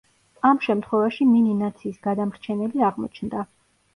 ამ 0.51 0.59
შემთხვევაში 0.67 1.27
მინი 1.33 1.51
ნაციის 1.59 1.99
გადამრჩენელი 2.07 2.87
აღმოჩნდა. 2.89 3.45